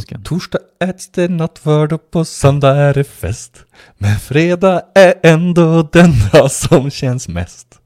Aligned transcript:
påsken? 0.00 0.22
Torsdag 0.24 0.58
äts 0.80 1.08
det 1.08 1.28
nattvard 1.28 1.92
och 1.92 2.10
på 2.10 2.24
söndag 2.24 2.76
är 2.76 2.94
det 2.94 3.04
fest. 3.04 3.64
Men 3.98 4.18
fredag 4.18 4.82
är 4.94 5.14
ändå 5.22 5.82
den 5.82 6.10
dag 6.32 6.52
som 6.52 6.90
känns 6.90 7.28
mest. 7.28 7.80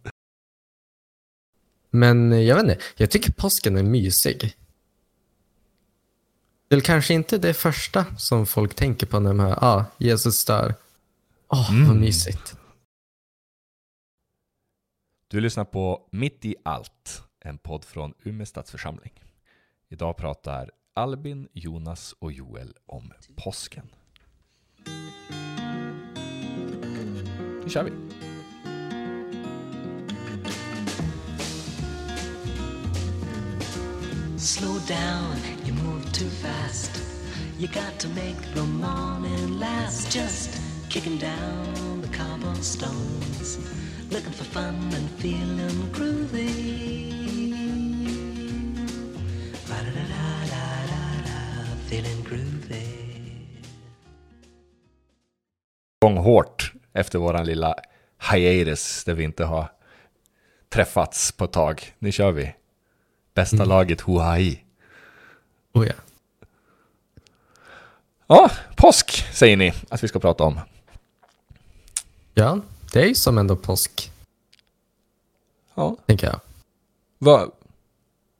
Men 1.91 2.47
jag 2.47 2.55
vet 2.57 2.65
inte, 2.65 2.79
jag 2.97 3.11
tycker 3.11 3.33
påsken 3.33 3.77
är 3.77 3.83
mysig. 3.83 4.55
Det 6.69 6.77
är 6.77 6.81
kanske 6.81 7.15
inte 7.15 7.39
det 7.39 7.55
första 7.55 8.07
som 8.17 8.47
folk 8.47 8.75
tänker 8.75 9.07
på 9.07 9.21
när 9.21 9.31
de 9.31 9.41
hör 9.41 9.65
ah, 9.65 9.85
Jesus 9.99 10.45
dör. 10.45 10.75
Åh, 11.49 11.71
vad 11.71 11.85
Mm. 11.85 12.01
mysigt. 12.01 12.57
Du 15.29 15.41
lyssnar 15.41 15.65
på 15.65 16.09
Mitt 16.13 16.45
i 16.45 16.57
allt, 16.65 17.23
en 17.41 17.59
podd 17.59 17.85
från 17.85 18.15
Umeå 18.25 18.47
stadsförsamling. 18.47 19.13
Idag 19.89 20.17
pratar 20.17 20.71
Albin, 20.97 21.49
Jonas 21.53 22.15
och 22.19 22.33
Joel 22.33 22.75
om 22.87 23.13
påsken. 23.37 23.87
Nu 27.65 27.71
kör 27.71 27.85
vi! 27.85 27.91
Slow 34.39 34.87
down, 34.87 35.37
you 35.67 35.73
move 35.85 36.05
too 36.13 36.29
fast. 36.29 36.91
You 37.59 37.69
got 37.69 37.99
to 38.01 38.09
make 38.09 38.55
the 38.55 38.63
morning 38.63 39.59
last. 39.59 40.15
Just 40.15 40.61
kicking 40.91 41.19
down 41.19 42.03
the 42.03 42.19
cobblestones, 42.19 43.59
looking 44.11 44.33
for 44.33 44.45
fun 44.45 44.75
and 44.75 45.11
feeling 45.19 45.93
groovy. 45.93 47.24
Hårt 56.13 56.73
efter 56.93 57.19
våran 57.19 57.47
lilla 57.47 57.75
hiatus 58.33 59.05
där 59.05 59.15
vi 59.15 59.25
inte 59.25 59.45
har 59.45 59.73
träffats 60.69 61.33
på 61.33 61.45
ett 61.45 61.53
tag. 61.53 61.95
Nu 61.99 62.13
kör 62.13 62.31
vi! 62.33 62.55
Bästa 63.35 63.65
laget 63.65 64.01
Huai. 64.01 64.65
Oh, 65.73 65.87
ja. 65.87 65.95
Ja, 68.27 68.51
påsk 68.77 69.11
säger 69.35 69.57
ni 69.57 69.73
att 69.89 70.05
vi 70.05 70.09
ska 70.09 70.19
prata 70.19 70.45
om. 70.45 70.61
ja, 72.35 72.61
det 72.93 73.03
är 73.03 73.07
ju 73.07 73.15
som 73.15 73.39
ändå 73.39 73.57
påsk, 73.57 74.11
Ja, 75.75 75.97
tänker 76.07 76.27
jag. 76.27 76.41
vad, 77.19 77.51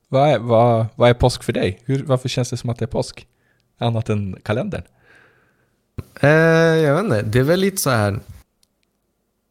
vad, 0.09 0.29
är, 0.29 0.39
vad, 0.39 0.87
vad 0.95 1.11
är 1.11 1.15
påsk 1.15 1.43
för 1.43 1.53
dig? 1.53 1.81
Hur, 1.85 2.05
varför 2.05 2.29
känns 2.29 2.51
det 2.51 2.57
som 2.57 2.71
att 2.71 2.79
det 2.79 2.85
är 2.85 2.87
påsk? 2.87 3.27
Annat 3.79 4.09
än 4.09 4.41
kalendern? 4.43 4.83
Eh, 6.21 6.31
jag 6.31 6.95
vet 6.95 7.05
inte, 7.05 7.23
det 7.23 7.39
är 7.39 7.43
väl 7.43 7.61
lite 7.61 7.77
så 7.77 7.91
här. 7.91 8.21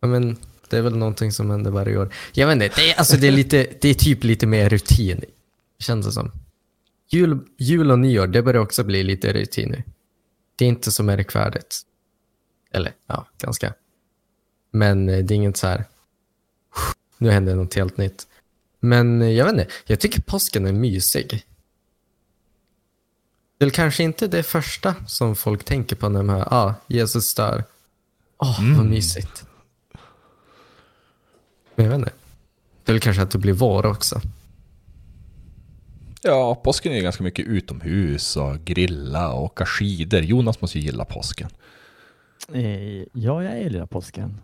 Ja, 0.02 0.08
men 0.08 0.38
det 0.70 0.78
är 0.78 0.82
väl 0.82 0.98
någonting 0.98 1.32
som 1.32 1.50
händer 1.50 1.72
varje 1.72 1.98
år. 1.98 2.14
Jag 2.34 2.48
vet 2.48 2.54
inte, 2.54 2.82
det 2.82 2.92
är, 2.92 2.98
alltså, 2.98 3.18
det 3.18 3.28
är, 3.28 3.32
lite, 3.32 3.68
det 3.82 3.90
är 3.90 3.94
typ 3.94 4.24
lite 4.24 4.48
mer 4.48 4.70
rutin. 4.70 5.24
Känns 5.80 6.06
det 6.06 6.12
som. 6.12 6.32
Jul, 7.10 7.40
jul 7.58 7.92
och 7.92 8.00
nyår, 8.00 8.28
det 8.28 8.42
börjar 8.42 8.62
också 8.62 8.84
bli 8.84 9.04
lite 9.04 9.34
rutin 9.34 9.70
nu. 9.70 9.84
Det 10.56 10.66
är 10.66 10.70
inte 10.70 10.92
så 10.92 11.04
märkvärdigt. 11.04 11.82
Eller, 12.74 12.94
ja, 13.08 13.28
ganska. 13.38 13.74
Men 14.72 15.10
eh, 15.10 15.26
det 15.26 15.34
är 15.34 15.36
inget 15.36 15.58
så 15.58 15.68
här. 15.68 15.86
Nu 17.18 17.30
händer 17.30 17.56
något 17.56 17.74
helt 17.74 17.98
nytt. 17.98 18.28
Men 18.80 19.22
eh, 19.22 19.30
jag 19.30 19.46
vet 19.46 19.54
inte, 19.54 19.68
jag 19.86 20.00
tycker 20.00 20.22
påsken 20.22 20.66
är 20.66 20.74
mysig. 20.74 21.46
Det 23.64 23.66
är 23.66 23.70
väl 23.70 23.76
kanske 23.76 24.04
inte 24.04 24.28
det 24.28 24.44
första 24.44 24.96
som 25.08 25.36
folk 25.36 25.64
tänker 25.64 25.96
på 25.96 26.10
när 26.10 26.20
de 26.20 26.30
hör 26.30 26.54
ah, 26.54 26.74
Jesus 26.88 27.36
dör. 27.36 27.64
Åh, 28.38 28.78
vad 28.78 28.86
mysigt. 28.86 29.46
Men 31.76 31.86
jag 31.86 31.92
vet 31.92 32.00
inte. 32.00 32.12
Det 32.84 32.92
är 32.92 32.94
väl 32.94 33.02
kanske 33.02 33.24
att 33.24 33.32
det 33.32 33.38
blir 33.38 33.54
vår 33.54 33.86
också. 33.86 34.22
Ja, 36.22 36.56
påsken 36.56 36.92
är 36.92 36.96
ju 36.96 37.02
ganska 37.02 37.24
mycket 37.24 37.46
utomhus 37.46 38.38
och 38.38 38.60
grilla 38.60 39.34
och 39.34 39.44
åka 39.44 39.66
skidor. 39.66 40.22
Jonas 40.22 40.62
måste 40.62 40.80
ju 40.80 40.86
gilla 40.86 41.06
påsken. 41.06 41.50
Eh, 42.54 43.00
ja, 43.14 43.44
jag 43.44 43.64
gillar 43.64 43.86
påsken 43.86 44.38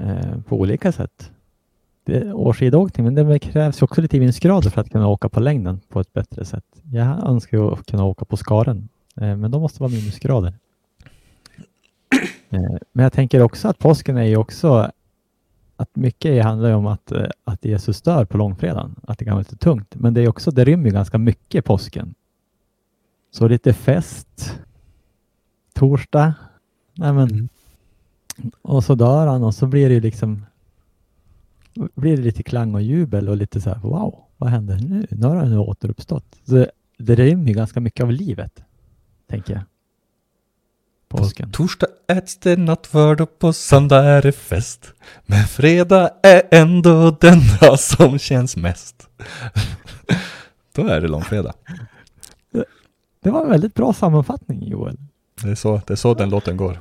eh, 0.00 0.40
på 0.48 0.60
olika 0.60 0.92
sätt. 0.92 1.30
Det 2.04 2.16
är 2.16 2.32
årsskidåkning, 2.32 3.04
men 3.04 3.14
det 3.14 3.38
krävs 3.38 3.82
också 3.82 4.00
lite 4.00 4.20
minusgrader 4.20 4.70
för 4.70 4.80
att 4.80 4.90
kunna 4.90 5.08
åka 5.08 5.28
på 5.28 5.40
längden 5.40 5.80
på 5.88 6.00
ett 6.00 6.12
bättre 6.12 6.44
sätt. 6.44 6.64
Jag 6.92 7.28
önskar 7.28 7.58
ju 7.58 7.72
att 7.72 7.86
kunna 7.86 8.04
åka 8.04 8.24
på 8.24 8.36
skaren, 8.36 8.88
eh, 9.16 9.36
men 9.36 9.50
då 9.50 9.60
måste 9.60 9.78
det 9.78 9.82
vara 9.82 9.92
minusgrader. 9.92 10.54
Eh, 12.50 12.60
men 12.92 13.02
jag 13.02 13.12
tänker 13.12 13.42
också 13.42 13.68
att 13.68 13.78
påsken 13.78 14.16
är 14.16 14.24
ju 14.24 14.36
också 14.36 14.90
att 15.76 15.96
mycket 15.96 16.44
handlar 16.44 16.68
ju 16.68 16.74
om 16.74 16.86
att, 16.86 17.12
eh, 17.12 17.26
att 17.44 17.64
Jesus 17.64 18.02
dör 18.02 18.24
på 18.24 18.38
långfredagen, 18.38 18.96
att 19.02 19.18
det 19.18 19.24
kan 19.24 19.34
vara 19.34 19.40
lite 19.40 19.56
tungt. 19.56 19.94
Men 19.94 20.14
det 20.14 20.20
är 20.20 20.28
också, 20.28 20.50
det 20.50 20.64
rymmer 20.64 20.84
ju 20.84 20.90
ganska 20.90 21.18
mycket 21.18 21.64
påsken. 21.64 22.14
Så 23.30 23.48
lite 23.48 23.72
fest, 23.72 24.58
torsdag, 25.74 26.34
nej 26.94 27.12
men, 27.12 27.30
Mm. 27.30 27.48
och 28.62 28.84
så 28.84 28.94
dör 28.94 29.26
han 29.26 29.44
och 29.44 29.54
så 29.54 29.66
blir 29.66 29.88
det 29.88 29.94
ju 29.94 30.00
liksom 30.00 30.46
blir 31.74 32.16
det 32.16 32.22
lite 32.22 32.42
klang 32.42 32.74
och 32.74 32.82
jubel 32.82 33.28
och 33.28 33.36
lite 33.36 33.60
så 33.60 33.70
här 33.70 33.78
wow, 33.78 34.18
vad 34.36 34.50
händer 34.50 34.78
nu? 34.78 35.06
Nu 35.10 35.26
har 35.26 35.44
nu 35.44 35.58
återuppstått. 35.58 36.38
Så 36.44 36.54
det, 36.54 36.70
det 36.98 37.14
rymmer 37.14 37.48
ju 37.48 37.54
ganska 37.54 37.80
mycket 37.80 38.04
av 38.04 38.12
livet, 38.12 38.62
tänker 39.30 39.54
jag. 39.54 39.62
Påsken. 41.08 41.50
På 41.50 41.56
torsdag 41.56 41.86
äts 42.08 42.36
det 42.36 42.56
nattvard 42.56 43.20
och 43.20 43.38
på 43.38 43.52
söndag 43.52 44.04
är 44.04 44.22
det 44.22 44.32
fest. 44.32 44.94
Men 45.26 45.44
fredag 45.44 46.10
är 46.22 46.42
ändå 46.50 47.16
den 47.20 47.40
dag 47.60 47.80
som 47.80 48.18
känns 48.18 48.56
mest. 48.56 49.08
Då 50.72 50.86
är 50.86 51.00
det 51.00 51.08
långfredag. 51.08 51.54
Det 53.22 53.30
var 53.30 53.42
en 53.42 53.50
väldigt 53.50 53.74
bra 53.74 53.92
sammanfattning 53.92 54.68
Joel. 54.68 54.96
Det 55.42 55.50
är 55.50 55.54
så, 55.54 55.80
det 55.86 55.94
är 55.94 55.96
så 55.96 56.14
den 56.14 56.30
låten 56.30 56.56
går. 56.56 56.80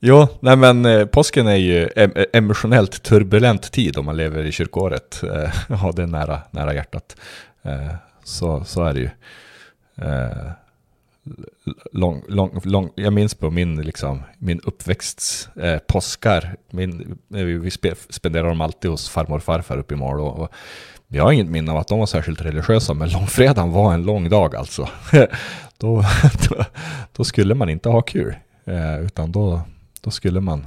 Jo, 0.00 0.28
nej 0.40 0.56
men 0.56 0.84
eh, 0.84 1.06
påsken 1.06 1.46
är 1.46 1.56
ju 1.56 1.88
em 1.96 2.12
eh, 2.16 2.24
emotionellt 2.32 3.02
turbulent 3.02 3.72
tid 3.72 3.98
om 3.98 4.04
man 4.04 4.16
lever 4.16 4.44
i 4.44 4.52
kyrkåret. 4.52 5.22
Eh, 5.22 5.52
ja, 5.68 5.92
det 5.96 6.02
är 6.02 6.06
nära, 6.06 6.40
nära 6.50 6.74
hjärtat. 6.74 7.16
Eh, 7.62 7.94
så, 8.24 8.64
så 8.64 8.84
är 8.84 8.94
det 8.94 9.00
ju. 9.00 9.10
Eh, 10.06 10.50
lång, 11.92 12.22
lång, 12.28 12.60
lång, 12.64 12.90
jag 12.94 13.12
minns 13.12 13.34
på 13.34 13.50
min, 13.50 13.82
liksom, 13.82 14.22
min 14.38 14.60
uppväxts 14.64 15.48
eh, 15.56 15.78
påskar. 15.78 16.56
Min, 16.70 17.18
eh, 17.34 17.44
vi 17.44 17.58
vi 17.58 17.70
spe, 17.70 17.94
spenderade 18.08 18.48
dem 18.48 18.60
alltid 18.60 18.90
hos 18.90 19.08
farmor 19.08 19.36
och 19.36 19.42
farfar 19.42 19.78
uppe 19.78 19.94
i 19.94 19.96
Malå. 19.96 20.26
Och 20.26 20.52
jag 21.08 21.24
har 21.24 21.32
inget 21.32 21.48
minne 21.48 21.72
av 21.72 21.76
att 21.76 21.88
de 21.88 21.98
var 21.98 22.06
särskilt 22.06 22.42
religiösa, 22.42 22.94
men 22.94 23.10
långfredagen 23.10 23.72
var 23.72 23.94
en 23.94 24.02
lång 24.02 24.28
dag 24.28 24.56
alltså. 24.56 24.88
då, 25.78 26.04
då, 26.48 26.64
då 27.12 27.24
skulle 27.24 27.54
man 27.54 27.68
inte 27.68 27.88
ha 27.88 28.02
kul. 28.02 28.36
Eh, 28.64 29.00
utan 29.00 29.32
då, 29.32 29.60
då 30.06 30.10
skulle 30.10 30.40
man 30.40 30.66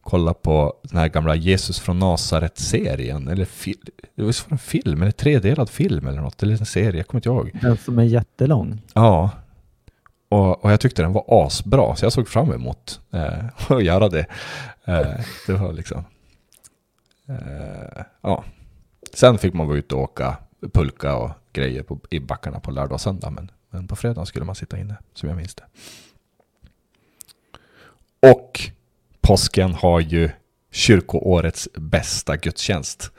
kolla 0.00 0.34
på 0.34 0.74
den 0.82 0.98
här 0.98 1.08
gamla 1.08 1.34
Jesus 1.34 1.80
från 1.80 1.98
Nasaret-serien. 1.98 3.28
Eller 3.28 3.48
det 4.14 4.22
var 4.22 4.34
en 4.48 4.58
film, 4.58 5.02
eller 5.02 5.12
tredelad 5.12 5.70
film 5.70 6.06
eller 6.06 6.20
något. 6.20 6.42
Eller 6.42 6.52
en 6.60 6.66
serie, 6.66 6.96
jag 6.96 7.06
kommer 7.06 7.18
inte 7.18 7.28
ihåg. 7.28 7.50
Den 7.62 7.76
som 7.76 7.98
är 7.98 8.02
jättelång. 8.02 8.82
Ja. 8.94 9.30
Och, 10.28 10.64
och 10.64 10.72
jag 10.72 10.80
tyckte 10.80 11.02
den 11.02 11.12
var 11.12 11.24
asbra, 11.28 11.96
så 11.96 12.04
jag 12.04 12.12
såg 12.12 12.28
fram 12.28 12.52
emot 12.52 13.00
eh, 13.10 13.44
att 13.68 13.84
göra 13.84 14.08
det. 14.08 14.26
Eh, 14.84 15.20
det 15.46 15.52
var 15.52 15.72
liksom... 15.72 16.04
Eh, 17.28 18.02
ja. 18.20 18.44
Sen 19.12 19.38
fick 19.38 19.54
man 19.54 19.66
vara 19.66 19.78
ute 19.78 19.94
och 19.94 20.02
åka 20.02 20.36
pulka 20.72 21.16
och 21.16 21.30
grejer 21.52 21.82
på, 21.82 21.98
i 22.10 22.20
backarna 22.20 22.60
på 22.60 22.70
lördag 22.70 22.92
och 22.92 23.00
söndag. 23.00 23.30
Men, 23.30 23.50
men 23.70 23.88
på 23.88 23.96
fredagen 23.96 24.26
skulle 24.26 24.44
man 24.44 24.54
sitta 24.54 24.78
inne, 24.78 24.96
som 25.14 25.28
jag 25.28 25.36
minns 25.36 25.54
det. 25.54 25.64
Och 28.32 28.70
påsken 29.20 29.74
har 29.74 30.00
ju 30.00 30.30
kyrkoårets 30.70 31.68
bästa 31.76 32.36
gudstjänst. 32.36 33.10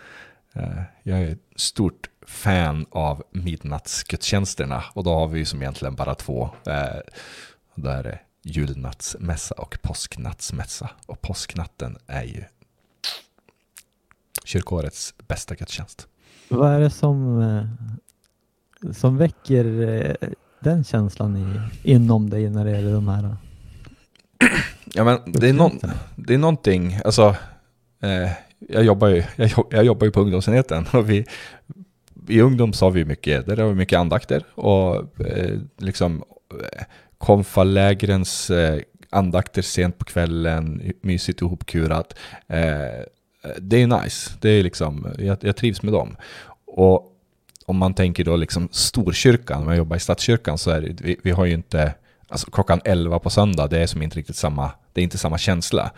Eh, 0.53 0.81
jag 1.03 1.19
är 1.19 1.31
ett 1.31 1.39
stort 1.55 2.09
fan 2.27 2.85
av 2.89 3.23
midnattsgudstjänsterna 3.31 4.83
och 4.93 5.03
då 5.03 5.13
har 5.13 5.27
vi 5.27 5.39
ju 5.39 5.45
som 5.45 5.61
egentligen 5.61 5.95
bara 5.95 6.15
två. 6.15 6.49
Eh, 6.65 6.99
då 7.75 7.89
är 7.89 8.03
det 8.03 8.19
julnattsmässa 8.41 9.55
och 9.55 9.77
påsknattsmässa. 9.81 10.89
Och 11.05 11.21
påsknatten 11.21 11.97
är 12.07 12.23
ju 12.23 12.43
kyrkoårets 14.43 15.13
bästa 15.27 15.55
gudstjänst. 15.55 16.07
Vad 16.49 16.71
är 16.71 16.79
det 16.79 16.89
som, 16.89 17.41
eh, 17.41 18.93
som 18.93 19.17
väcker 19.17 19.65
den 20.59 20.83
känslan 20.83 21.37
i, 21.37 21.61
inom 21.93 22.29
dig 22.29 22.49
när 22.49 22.65
det 22.65 22.71
gäller 22.71 22.93
de 22.93 23.07
här? 23.07 23.37
Ja 24.95 25.03
men 25.03 25.19
det 25.25 25.49
är, 25.49 25.53
någon, 25.53 25.79
det 26.15 26.33
är 26.33 26.37
någonting, 26.37 26.99
alltså 27.05 27.35
eh, 28.03 28.31
jag, 28.59 28.83
jobbar 28.83 29.07
ju, 29.07 29.23
jag, 29.35 29.47
jobb- 29.47 29.67
jag 29.73 29.85
jobbar 29.85 30.05
ju 30.05 30.11
på 30.11 30.21
ungdomsenheten 30.21 30.85
och 30.93 31.09
vi 31.09 31.25
i 32.27 32.41
ungdom 32.41 32.73
sa 32.73 32.89
vi 32.89 33.05
mycket, 33.05 33.45
där 33.45 33.57
har 33.57 33.67
vi 33.69 33.75
mycket 33.75 33.99
andakter 33.99 34.43
och 34.55 34.95
eh, 35.27 35.59
liksom 35.77 36.23
eh, 36.61 36.83
konfalägrens 37.17 38.49
eh, 38.49 38.79
andakter 39.09 39.61
sent 39.61 39.97
på 39.97 40.05
kvällen, 40.05 40.93
mysigt 41.01 41.41
ihopkurat. 41.41 42.13
Eh, 42.47 43.03
det 43.59 43.81
är 43.81 44.01
nice, 44.03 44.31
det 44.41 44.49
är 44.49 44.63
liksom, 44.63 45.07
jag, 45.17 45.37
jag 45.41 45.55
trivs 45.55 45.81
med 45.83 45.93
dem. 45.93 46.15
Och 46.67 47.11
om 47.65 47.77
man 47.77 47.93
tänker 47.93 48.23
då 48.23 48.35
liksom 48.35 48.69
storkyrkan, 48.71 49.59
om 49.59 49.65
man 49.65 49.77
jobbar 49.77 49.95
i 49.95 49.99
stadskyrkan 49.99 50.57
så 50.57 50.71
är 50.71 50.81
det, 50.81 51.01
vi, 51.01 51.17
vi 51.23 51.31
har 51.31 51.45
ju 51.45 51.53
inte, 51.53 51.93
alltså 52.27 52.51
klockan 52.51 52.81
11 52.85 53.19
på 53.19 53.29
söndag, 53.29 53.67
det 53.67 53.79
är 53.79 53.87
som 53.87 54.01
inte 54.01 54.17
riktigt 54.17 54.35
samma, 54.35 54.71
det 54.93 55.01
är 55.01 55.03
inte 55.03 55.17
samma 55.17 55.37
känsla. 55.37 55.91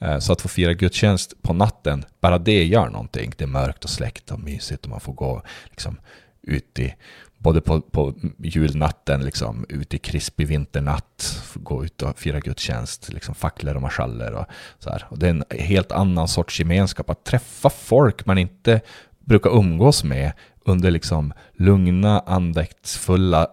Eh, 0.00 0.18
så 0.18 0.32
att 0.32 0.40
få 0.40 0.48
fira 0.48 0.72
gudstjänst 0.72 1.42
på 1.42 1.52
natten, 1.52 2.04
bara 2.20 2.38
det 2.38 2.64
gör 2.64 2.88
någonting. 2.88 3.32
Det 3.36 3.44
är 3.44 3.48
mörkt 3.48 3.84
och 3.84 3.90
släckt 3.90 4.30
och 4.30 4.40
mysigt 4.40 4.84
och 4.84 4.90
man 4.90 5.00
får 5.00 5.12
gå 5.12 5.42
liksom 5.70 5.96
ut 6.42 6.78
i, 6.78 6.94
både 7.38 7.60
på, 7.60 7.80
på 7.80 8.14
julnatten, 8.38 9.24
liksom, 9.24 9.66
ut 9.68 9.94
i 9.94 9.98
krispig 9.98 10.46
vinternatt, 10.46 11.42
gå 11.54 11.84
ut 11.84 12.02
och 12.02 12.18
fira 12.18 12.40
gudstjänst, 12.40 13.12
liksom 13.12 13.34
facklor 13.34 13.74
och 13.74 13.82
marschaller 13.82 14.32
och 14.32 14.46
så 14.78 14.90
här. 14.90 15.06
Och 15.08 15.18
det 15.18 15.26
är 15.26 15.30
en 15.30 15.44
helt 15.50 15.92
annan 15.92 16.28
sorts 16.28 16.58
gemenskap, 16.60 17.10
att 17.10 17.24
träffa 17.24 17.70
folk 17.70 18.26
man 18.26 18.38
inte 18.38 18.80
brukar 19.18 19.50
umgås 19.50 20.04
med 20.04 20.32
under 20.64 20.90
liksom 20.90 21.32
lugna, 21.52 22.20
andaktsfulla 22.20 23.46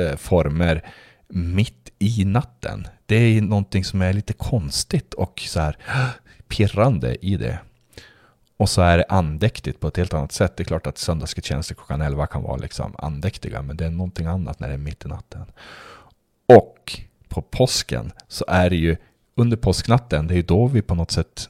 eh, 0.00 0.16
former 0.16 0.82
mitt 1.30 1.90
i 1.98 2.24
natten. 2.24 2.86
Det 3.06 3.16
är 3.16 3.42
någonting 3.42 3.84
som 3.84 4.02
är 4.02 4.12
lite 4.12 4.32
konstigt 4.32 5.14
och 5.14 5.40
så 5.46 5.60
här 5.60 5.76
pirrande 6.48 7.26
i 7.26 7.36
det. 7.36 7.58
Och 8.56 8.68
så 8.68 8.82
är 8.82 8.98
det 8.98 9.04
andäktigt 9.08 9.80
på 9.80 9.88
ett 9.88 9.96
helt 9.96 10.14
annat 10.14 10.32
sätt. 10.32 10.56
Det 10.56 10.62
är 10.62 10.64
klart 10.64 10.86
att 10.86 10.98
söndagsgudstjänster 10.98 11.74
klockan 11.74 12.00
11 12.00 12.26
kan 12.26 12.42
vara 12.42 12.56
liksom 12.56 12.94
andäktiga, 12.98 13.62
men 13.62 13.76
det 13.76 13.86
är 13.86 13.90
någonting 13.90 14.26
annat 14.26 14.60
när 14.60 14.68
det 14.68 14.74
är 14.74 14.78
mitt 14.78 15.04
i 15.04 15.08
natten. 15.08 15.44
Och 16.46 17.00
på 17.28 17.42
påsken 17.42 18.12
så 18.28 18.44
är 18.48 18.70
det 18.70 18.76
ju 18.76 18.96
under 19.34 19.56
påsknatten, 19.56 20.26
det 20.26 20.34
är 20.34 20.36
ju 20.36 20.42
då 20.42 20.66
vi 20.66 20.82
på 20.82 20.94
något 20.94 21.10
sätt 21.10 21.48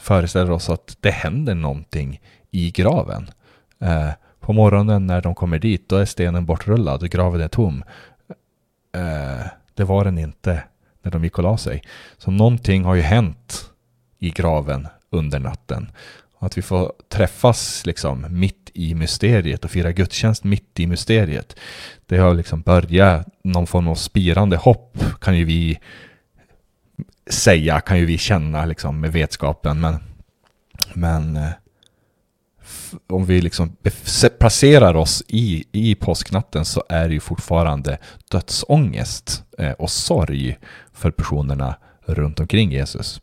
föreställer 0.00 0.50
oss 0.50 0.70
att 0.70 0.96
det 1.00 1.10
händer 1.10 1.54
någonting 1.54 2.20
i 2.50 2.70
graven. 2.70 3.30
Eh, 3.78 4.10
på 4.40 4.52
morgonen 4.52 5.06
när 5.06 5.22
de 5.22 5.34
kommer 5.34 5.58
dit, 5.58 5.88
då 5.88 5.96
är 5.96 6.04
stenen 6.04 6.46
bortrullad 6.46 7.02
och 7.02 7.08
graven 7.08 7.40
är 7.40 7.48
tom. 7.48 7.84
Eh, 8.92 9.46
det 9.74 9.84
var 9.84 10.04
den 10.04 10.18
inte 10.18 10.62
när 11.02 11.10
de 11.10 11.24
gick 11.24 11.38
och 11.38 11.44
la 11.44 11.58
sig. 11.58 11.82
Så 12.18 12.30
någonting 12.30 12.84
har 12.84 12.94
ju 12.94 13.02
hänt 13.02 13.70
i 14.18 14.30
graven 14.30 14.88
under 15.10 15.38
natten. 15.38 15.90
Att 16.38 16.58
vi 16.58 16.62
får 16.62 16.92
träffas 17.08 17.86
liksom 17.86 18.26
mitt 18.28 18.70
i 18.74 18.94
mysteriet 18.94 19.64
och 19.64 19.70
fira 19.70 19.92
gudstjänst 19.92 20.44
mitt 20.44 20.80
i 20.80 20.86
mysteriet. 20.86 21.56
Det 22.06 22.18
har 22.18 22.34
liksom 22.34 22.60
börjat 22.60 23.26
någon 23.44 23.66
form 23.66 23.88
av 23.88 23.94
spirande 23.94 24.56
hopp 24.56 24.98
kan 25.20 25.38
ju 25.38 25.44
vi 25.44 25.78
säga, 27.30 27.80
kan 27.80 27.98
ju 27.98 28.06
vi 28.06 28.18
känna 28.18 28.64
liksom 28.64 29.00
med 29.00 29.12
vetskapen. 29.12 29.80
Men, 29.80 29.96
men 30.94 31.36
eh, 31.36 31.50
om 33.06 33.24
vi 33.24 33.40
liksom 33.40 33.76
placerar 34.38 34.94
oss 34.94 35.22
i, 35.28 35.64
i 35.72 35.94
påsknatten 35.94 36.64
så 36.64 36.82
är 36.88 37.08
det 37.08 37.14
ju 37.14 37.20
fortfarande 37.20 37.98
dödsångest 38.30 39.44
eh, 39.58 39.72
och 39.72 39.90
sorg 39.90 40.58
för 40.92 41.10
personerna 41.10 41.76
runt 42.04 42.40
omkring 42.40 42.72
Jesus. 42.72 43.20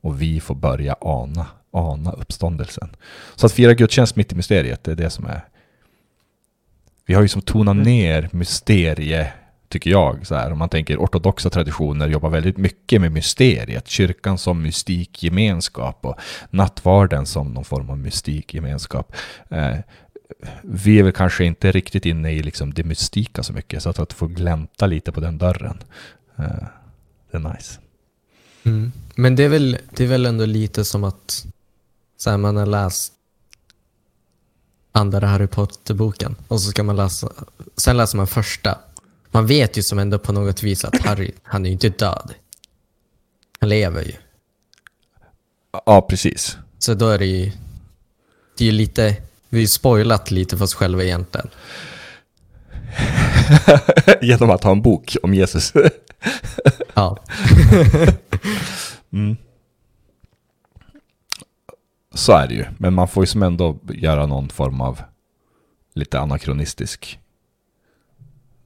Och 0.00 0.22
vi 0.22 0.40
får 0.40 0.54
börja 0.54 0.96
ana, 1.00 1.46
ana 1.70 2.12
uppståndelsen. 2.12 2.96
Så 3.34 3.46
att 3.46 3.52
fira 3.52 3.74
gudstjänst 3.74 4.16
mitt 4.16 4.32
i 4.32 4.36
mysteriet, 4.36 4.84
det 4.84 4.90
är 4.90 4.96
det 4.96 5.10
som 5.10 5.26
är... 5.26 5.44
Vi 7.06 7.14
har 7.14 7.22
ju 7.22 7.28
som 7.28 7.42
tonat 7.42 7.76
ner 7.76 8.28
mysterie, 8.32 9.32
tycker 9.68 9.90
jag. 9.90 10.26
Så 10.26 10.34
här, 10.34 10.52
om 10.52 10.58
man 10.58 10.68
tänker 10.68 10.96
ortodoxa 10.96 11.50
traditioner 11.50 12.08
jobbar 12.08 12.30
väldigt 12.30 12.56
mycket 12.56 13.00
med 13.00 13.12
mysteriet. 13.12 13.88
Kyrkan 13.88 14.38
som 14.38 14.62
mystikgemenskap 14.62 15.98
och 16.04 16.18
nattvarden 16.50 17.26
som 17.26 17.52
någon 17.52 17.64
form 17.64 17.90
av 17.90 17.98
mystikgemenskap. 17.98 19.12
Eh, 19.50 19.76
vi 20.62 20.98
är 20.98 21.02
väl 21.02 21.12
kanske 21.12 21.44
inte 21.44 21.72
riktigt 21.72 22.06
inne 22.06 22.32
i 22.32 22.42
liksom 22.42 22.74
det 22.74 22.84
mystika 22.84 23.42
så 23.42 23.52
mycket, 23.52 23.82
så 23.82 23.90
att, 23.90 23.98
att 23.98 24.12
få 24.12 24.26
glänta 24.26 24.86
lite 24.86 25.12
på 25.12 25.20
den 25.20 25.38
dörren, 25.38 25.78
eh, 26.38 26.66
det 27.30 27.36
är 27.36 27.54
nice. 27.54 27.80
Mm. 28.64 28.92
Men 29.14 29.36
det 29.36 29.44
är, 29.44 29.48
väl, 29.48 29.78
det 29.90 30.04
är 30.04 30.08
väl 30.08 30.26
ändå 30.26 30.44
lite 30.44 30.84
som 30.84 31.04
att 31.04 31.46
så 32.16 32.30
här, 32.30 32.36
man 32.36 32.56
har 32.56 32.66
läst 32.66 33.12
andra 34.92 35.26
Harry 35.26 35.46
Potter-boken 35.46 36.36
och 36.48 36.60
så 36.60 36.70
ska 36.70 36.82
man 36.82 36.96
läsa, 36.96 37.28
sen 37.76 37.96
läser 37.96 38.16
man 38.16 38.26
första. 38.26 38.78
Man 39.30 39.46
vet 39.46 39.78
ju 39.78 39.82
som 39.82 39.98
ändå 39.98 40.18
på 40.18 40.32
något 40.32 40.62
vis 40.62 40.84
att 40.84 40.98
Harry, 40.98 41.32
han 41.42 41.64
är 41.64 41.68
ju 41.68 41.72
inte 41.72 41.88
död. 41.88 42.34
Han 43.60 43.68
lever 43.68 44.02
ju. 44.02 44.12
Ja, 45.86 46.02
precis. 46.02 46.58
Så 46.78 46.94
då 46.94 47.08
är 47.08 47.18
det 47.18 47.26
ju, 47.26 47.52
det 48.58 48.64
är 48.64 48.66
ju 48.66 48.72
lite, 48.72 49.16
vi 49.48 49.58
har 49.58 49.60
ju 49.60 49.66
spoilat 49.66 50.30
lite 50.30 50.56
för 50.56 50.64
oss 50.64 50.74
själva 50.74 51.04
egentligen. 51.04 51.48
Genom 54.22 54.50
att 54.50 54.64
ha 54.64 54.72
en 54.72 54.82
bok 54.82 55.16
om 55.22 55.34
Jesus. 55.34 55.72
Ja. 56.94 57.18
Mm. 59.12 59.36
Så 62.14 62.32
är 62.32 62.48
det 62.48 62.54
ju, 62.54 62.64
men 62.78 62.94
man 62.94 63.08
får 63.08 63.22
ju 63.22 63.26
som 63.26 63.42
ändå 63.42 63.78
göra 63.88 64.26
någon 64.26 64.48
form 64.48 64.80
av 64.80 65.02
lite 65.94 66.20
anakronistisk 66.20 67.18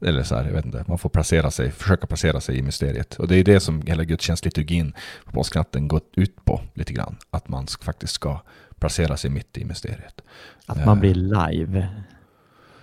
eller 0.03 0.23
så 0.23 0.35
här, 0.35 0.45
jag 0.45 0.53
vet 0.53 0.65
inte, 0.65 0.85
man 0.89 0.99
får 0.99 1.09
placera 1.09 1.51
sig, 1.51 1.71
försöka 1.71 2.07
placera 2.07 2.41
sig 2.41 2.59
i 2.59 2.63
mysteriet. 2.63 3.15
Och 3.15 3.29
det 3.29 3.37
är 3.37 3.45
det 3.45 3.61
som 3.61 3.83
hela 3.83 4.05
gudstjänstliturgin 4.05 4.95
på 5.25 5.33
påsknatten 5.33 5.89
går 5.89 6.01
ut 6.17 6.45
på 6.45 6.61
lite 6.75 6.93
grann. 6.93 7.17
Att 7.31 7.49
man 7.49 7.67
sk- 7.67 7.85
faktiskt 7.85 8.13
ska 8.13 8.41
placera 8.79 9.17
sig 9.17 9.31
mitt 9.31 9.59
i 9.59 9.65
mysteriet. 9.65 10.21
Att 10.67 10.87
man 10.87 11.01
blir 11.01 11.15
live 11.15 11.89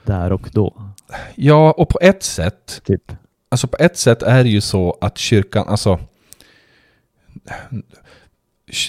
där 0.04 0.32
och 0.32 0.50
då. 0.52 0.92
Ja, 1.36 1.72
och 1.72 1.90
på 1.90 2.00
ett 2.02 2.24
sätt 2.24 2.82
Typ. 2.86 3.12
Alltså 3.52 3.68
på 3.68 3.78
ett 3.80 3.98
sätt 3.98 4.24
är 4.24 4.44
det 4.44 4.50
ju 4.50 4.62
så 4.62 4.98
att 5.02 5.18
kyrkan, 5.18 5.68
alltså 5.68 6.00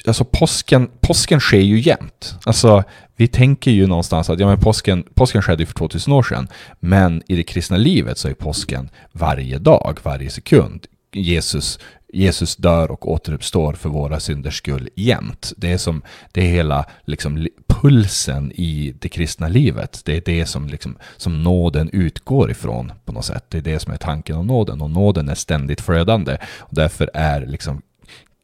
Alltså 0.07 0.25
påsken, 0.25 0.91
påsken 1.01 1.41
sker 1.41 1.61
ju 1.61 1.81
jämt. 1.81 2.35
Alltså 2.45 2.85
vi 3.17 3.29
tänker 3.29 3.71
ju 3.71 3.87
någonstans 3.87 4.31
att 4.31 4.41
ja, 4.41 4.47
men 4.47 4.61
påsken, 4.61 5.05
påsken 5.15 5.43
skedde 5.43 5.63
ju 5.63 5.67
för 5.67 5.75
2000 5.75 6.13
år 6.13 6.23
sedan. 6.23 6.49
Men 6.81 7.23
i 7.29 7.37
det 7.37 7.43
kristna 7.43 7.77
livet 7.77 8.19
så 8.19 8.29
är 8.29 8.35
påsken 8.35 8.91
varje 9.13 9.59
dag, 9.59 9.99
varje 10.03 10.31
sekund. 10.31 10.87
Jesus, 11.13 11.79
Jesus 12.13 12.57
dör 12.57 12.91
och 12.91 13.11
återuppstår 13.11 13.73
för 13.73 13.89
våra 13.89 14.21
synders 14.21 14.59
skull 14.59 14.89
jämt. 14.95 15.53
Det 15.57 15.73
är 15.73 15.79
som, 15.79 16.03
det 16.33 16.41
är 16.41 16.49
hela 16.49 16.85
liksom 17.05 17.49
pulsen 17.67 18.53
i 18.53 18.95
det 19.01 19.09
kristna 19.09 19.49
livet. 19.49 20.01
Det 20.05 20.17
är 20.17 20.23
det 20.25 20.47
som, 20.47 20.67
liksom, 20.67 20.97
som 21.17 21.43
nåden 21.43 21.91
utgår 21.93 22.51
ifrån 22.51 22.93
på 23.05 23.13
något 23.13 23.25
sätt. 23.25 23.45
Det 23.49 23.59
är 23.59 23.63
det 23.63 23.79
som 23.79 23.93
är 23.93 23.97
tanken 23.97 24.37
om 24.37 24.47
nåden. 24.47 24.81
Och 24.81 24.91
nåden 24.91 25.29
är 25.29 25.35
ständigt 25.35 25.81
flödande. 25.81 26.37
Och 26.59 26.75
därför 26.75 27.11
är 27.15 27.47
liksom 27.47 27.83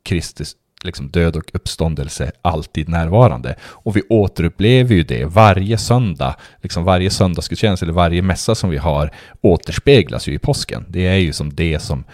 Kristus 0.04 0.56
liksom 0.86 1.08
död 1.08 1.36
och 1.36 1.50
uppståndelse 1.54 2.32
alltid 2.42 2.88
närvarande. 2.88 3.56
Och 3.62 3.96
vi 3.96 4.02
återupplever 4.08 4.94
ju 4.94 5.02
det 5.02 5.24
varje 5.24 5.78
söndag, 5.78 6.36
liksom 6.62 6.84
varje 6.84 7.10
söndagsgudstjänst 7.10 7.82
eller 7.82 7.92
varje 7.92 8.22
mässa 8.22 8.54
som 8.54 8.70
vi 8.70 8.76
har 8.76 9.10
återspeglas 9.40 10.28
ju 10.28 10.34
i 10.34 10.38
påsken. 10.38 10.84
Det 10.88 11.06
är 11.06 11.16
ju 11.16 11.32
som 11.32 11.54
det 11.54 11.78
som, 11.78 12.04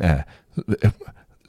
eh, 0.00 0.20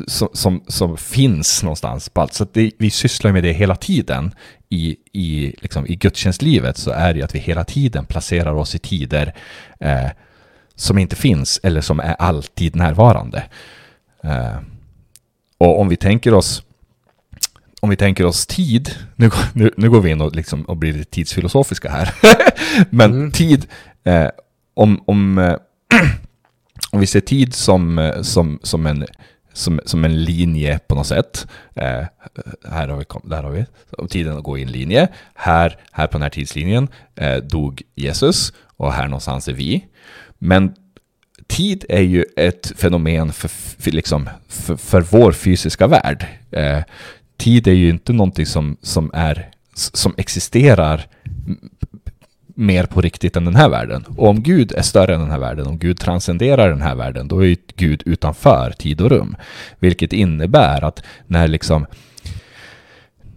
som, 0.08 0.30
som, 0.34 0.64
som 0.68 0.98
finns 0.98 1.64
någonstans 1.64 2.10
på 2.10 2.22
allt. 2.22 2.34
Så 2.34 2.44
att 2.44 2.54
det, 2.54 2.72
vi 2.78 2.90
sysslar 2.90 3.32
med 3.32 3.44
det 3.44 3.54
hela 3.54 3.76
tiden 3.76 4.32
i, 4.70 4.98
i, 5.12 5.56
liksom, 5.58 5.88
i 5.88 5.96
gudstjänstlivet 5.96 6.78
så 6.78 6.92
är 6.92 7.14
det 7.14 7.20
ju 7.20 7.26
att 7.26 7.36
vi 7.36 7.40
hela 7.40 7.64
tiden 7.64 8.06
placerar 8.06 8.54
oss 8.54 8.76
i 8.76 8.80
tider 8.80 9.34
eh, 9.80 10.10
som 10.76 10.98
inte 10.98 11.16
finns 11.16 11.60
eller 11.64 11.82
som 11.82 12.00
är 12.00 12.16
alltid 12.20 12.76
närvarande. 12.76 13.44
Eh, 14.24 14.56
och 15.66 15.80
om 15.80 15.90
vi 15.90 15.96
tänker 15.96 16.34
oss 16.34 16.64
om 17.86 17.90
vi 17.90 17.96
tänker 17.96 18.26
oss 18.26 18.48
tid, 18.48 18.96
nu, 19.16 19.30
nu, 19.54 19.72
nu 19.78 19.90
går 19.90 20.02
vi 20.02 20.12
in 20.12 20.22
och, 20.22 20.36
liksom, 20.36 20.62
och 20.62 20.78
blir 20.78 20.94
lite 20.94 21.12
tidsfilosofiska 21.12 21.90
här. 21.90 22.14
Men 22.90 23.12
Mm. 23.12 23.32
tid, 23.32 23.68
eh, 24.04 24.30
om, 24.74 25.04
om, 25.08 25.38
eh, 25.38 25.56
om 26.92 27.00
vi 27.00 27.08
ser 27.08 27.22
tid 27.22 27.54
som, 27.54 28.00
eh, 28.00 28.22
som, 28.22 28.60
som, 28.64 28.86
en, 28.86 29.06
som, 29.54 29.80
som 29.86 30.06
en 30.06 30.24
linje 30.24 30.80
på 30.88 30.96
något 30.96 31.08
sätt. 31.08 31.48
Eh, 31.76 32.04
här 32.70 32.88
har 32.88 32.98
vi, 32.98 33.06
där 33.24 33.44
har 33.44 33.52
vi 33.52 33.66
och 33.98 34.10
tiden 34.10 34.44
går 34.44 34.60
i 34.60 34.62
en 34.62 34.72
linje. 34.72 35.08
Här, 35.36 35.78
här 35.92 36.08
på 36.08 36.12
den 36.12 36.22
här 36.22 36.30
tidslinjen 36.30 36.88
eh, 37.16 37.36
dog 37.36 37.82
Jesus 37.96 38.54
och 38.78 38.94
här 38.94 39.08
någonstans 39.08 39.48
är 39.48 39.54
vi. 39.54 39.86
Men 40.38 40.76
tid 41.48 41.86
är 41.90 42.02
ju 42.02 42.26
ett 42.36 42.72
fenomen 42.76 43.34
för, 43.34 43.48
för, 43.48 43.92
liksom, 43.92 44.30
för, 44.48 44.76
för 44.76 45.02
vår 45.02 45.32
fysiska 45.32 45.88
värld. 45.88 46.26
Eh, 46.52 46.80
tid 47.38 47.68
är 47.68 47.74
ju 47.74 47.90
inte 47.90 48.14
någonting 48.14 48.46
som, 48.46 48.78
som, 48.82 49.12
är, 49.14 49.50
som 49.74 50.14
existerar 50.18 51.08
mer 52.56 52.86
på 52.86 53.02
riktigt 53.02 53.36
än 53.36 53.46
den 53.46 53.56
här 53.56 53.70
världen. 53.70 54.04
Och 54.18 54.30
om 54.30 54.44
Gud 54.44 54.72
är 54.72 54.82
större 54.82 55.16
än 55.16 55.20
den 55.20 55.32
här 55.32 55.40
världen, 55.40 55.68
om 55.68 55.78
Gud 55.78 56.00
transcenderar 56.00 56.70
den 56.70 56.82
här 56.82 56.96
världen, 56.96 57.28
då 57.28 57.40
är 57.40 57.46
ju 57.46 57.56
Gud 57.76 58.04
utanför 58.06 58.74
tid 58.78 59.02
och 59.02 59.10
rum. 59.10 59.36
Vilket 59.80 60.14
innebär 60.14 60.84
att 60.84 61.04
när 61.28 61.48
liksom 61.48 61.86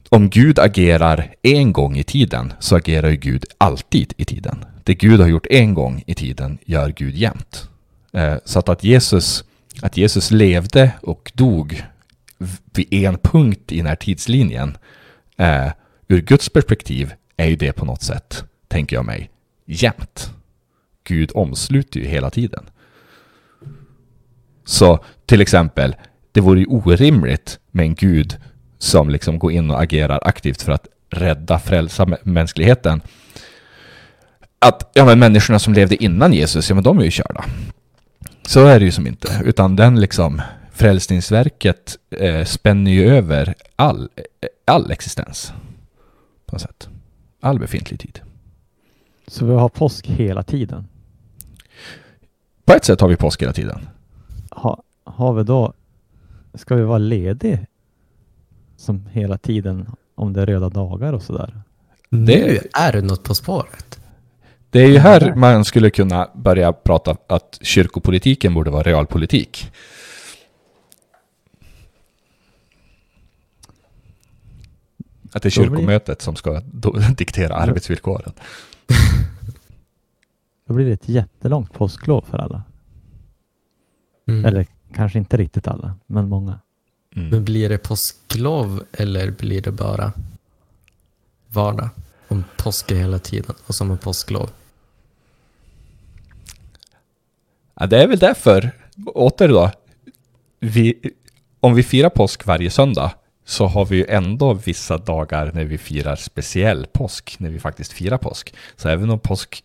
om 0.08 0.30
Gud 0.30 0.58
agerar 0.58 1.34
en 1.42 1.72
gång 1.72 1.96
i 1.96 2.04
tiden 2.04 2.52
så 2.58 2.76
agerar 2.76 3.08
ju 3.08 3.16
Gud 3.16 3.44
alltid 3.58 4.12
i 4.16 4.24
tiden. 4.24 4.64
Det 4.84 4.94
Gud 4.94 5.20
har 5.20 5.28
gjort 5.28 5.46
en 5.50 5.74
gång 5.74 6.02
i 6.06 6.14
tiden 6.14 6.58
gör 6.64 6.92
Gud 6.96 7.14
jämt. 7.14 7.68
Eh, 8.12 8.36
så 8.44 8.58
att, 8.58 8.68
att, 8.68 8.84
Jesus, 8.84 9.44
att 9.82 9.96
Jesus 9.96 10.30
levde 10.30 10.92
och 11.02 11.32
dog 11.34 11.84
vid 12.74 12.92
en 12.92 13.18
punkt 13.18 13.72
i 13.72 13.76
den 13.76 13.86
här 13.86 13.96
tidslinjen 13.96 14.76
eh, 15.36 15.72
ur 16.08 16.20
Guds 16.20 16.48
perspektiv 16.48 17.12
är 17.36 17.46
ju 17.46 17.56
det 17.56 17.72
på 17.72 17.84
något 17.84 18.02
sätt, 18.02 18.44
tänker 18.68 18.96
jag 18.96 19.04
mig, 19.04 19.30
jämt. 19.66 20.30
Gud 21.04 21.30
omsluter 21.34 22.00
ju 22.00 22.06
hela 22.06 22.30
tiden. 22.30 22.64
Så 24.64 25.04
till 25.26 25.40
exempel, 25.40 25.96
det 26.32 26.40
vore 26.40 26.60
ju 26.60 26.66
orimligt 26.66 27.58
med 27.70 27.84
en 27.86 27.94
Gud 27.94 28.36
som 28.78 29.10
liksom 29.10 29.38
går 29.38 29.52
in 29.52 29.70
och 29.70 29.82
agerar 29.82 30.20
aktivt 30.22 30.62
för 30.62 30.72
att 30.72 30.86
rädda, 31.10 31.58
frälsa 31.58 32.06
mänskligheten. 32.22 33.00
Att, 34.58 34.90
ja 34.94 35.04
men 35.04 35.18
människorna 35.18 35.58
som 35.58 35.74
levde 35.74 36.04
innan 36.04 36.32
Jesus, 36.32 36.68
ja 36.68 36.74
men 36.74 36.84
de 36.84 36.98
är 36.98 37.04
ju 37.04 37.10
körda. 37.10 37.44
Så 38.48 38.66
är 38.66 38.78
det 38.78 38.84
ju 38.84 38.92
som 38.92 39.06
inte, 39.06 39.42
utan 39.44 39.76
den 39.76 40.00
liksom 40.00 40.42
frälsningsverket 40.72 41.98
eh, 42.10 42.44
spänner 42.44 42.90
ju 42.90 43.08
över 43.08 43.54
all, 43.76 44.08
all 44.64 44.90
existens. 44.90 45.52
På 46.46 46.54
något 46.54 46.62
sätt. 46.62 46.88
All 47.40 47.58
befintlig 47.58 48.00
tid. 48.00 48.20
Så 49.26 49.46
vi 49.46 49.52
har 49.52 49.68
påsk 49.68 50.06
hela 50.06 50.42
tiden? 50.42 50.88
På 52.64 52.72
ett 52.72 52.84
sätt 52.84 53.00
har 53.00 53.08
vi 53.08 53.16
påsk 53.16 53.42
hela 53.42 53.52
tiden. 53.52 53.88
Ha, 54.50 54.82
har 55.04 55.32
vi 55.32 55.44
då, 55.44 55.72
ska 56.54 56.74
vi 56.74 56.82
vara 56.82 56.98
ledig 56.98 57.66
som 58.76 59.06
hela 59.06 59.38
tiden 59.38 59.86
om 60.14 60.32
det 60.32 60.42
är 60.42 60.46
röda 60.46 60.68
dagar 60.68 61.12
och 61.12 61.22
sådär? 61.22 61.62
Nu 62.08 62.60
är 62.72 62.92
det 62.92 63.02
något 63.02 63.24
På 63.24 63.34
spåret. 63.34 63.87
Det 64.70 64.82
är 64.82 64.88
ju 64.88 64.98
här 64.98 65.34
man 65.34 65.64
skulle 65.64 65.90
kunna 65.90 66.30
börja 66.34 66.72
prata 66.72 67.16
att 67.26 67.58
kyrkopolitiken 67.62 68.54
borde 68.54 68.70
vara 68.70 68.82
realpolitik. 68.82 69.72
Att 75.32 75.42
det 75.42 75.48
är 75.48 75.50
kyrkomötet 75.50 76.22
som 76.22 76.36
ska 76.36 76.60
diktera 77.16 77.54
arbetsvillkoren. 77.54 78.32
Då 80.66 80.74
blir 80.74 80.86
det 80.86 80.92
ett 80.92 81.08
jättelångt 81.08 81.72
påsklov 81.72 82.24
för 82.30 82.38
alla. 82.38 82.62
Mm. 84.28 84.44
Eller 84.44 84.66
kanske 84.94 85.18
inte 85.18 85.36
riktigt 85.36 85.68
alla, 85.68 85.94
men 86.06 86.28
många. 86.28 86.58
Mm. 87.16 87.28
Men 87.28 87.44
blir 87.44 87.68
det 87.68 87.78
påsklov 87.78 88.84
eller 88.92 89.30
blir 89.30 89.62
det 89.62 89.72
bara 89.72 90.12
vardag? 91.48 91.88
Om 92.28 92.44
påsk 92.56 92.90
är 92.90 92.96
hela 92.96 93.18
tiden 93.18 93.54
och 93.66 93.74
som 93.74 93.90
en 93.90 93.98
påsklov? 93.98 94.50
Ja, 97.80 97.86
det 97.86 98.02
är 98.02 98.06
väl 98.06 98.18
därför, 98.18 98.70
åter 99.06 99.48
då, 99.48 99.70
vi, 100.60 101.12
om 101.60 101.74
vi 101.74 101.82
firar 101.82 102.10
påsk 102.10 102.46
varje 102.46 102.70
söndag 102.70 103.12
så 103.44 103.66
har 103.66 103.84
vi 103.84 103.96
ju 103.96 104.06
ändå 104.08 104.52
vissa 104.52 104.98
dagar 104.98 105.52
när 105.54 105.64
vi 105.64 105.78
firar 105.78 106.16
speciell 106.16 106.86
påsk, 106.86 107.36
när 107.38 107.50
vi 107.50 107.58
faktiskt 107.58 107.92
firar 107.92 108.18
påsk. 108.18 108.54
Så 108.76 108.88
även 108.88 109.10
om, 109.10 109.18
påsk, 109.18 109.62